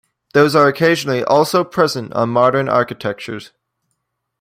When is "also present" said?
1.23-2.11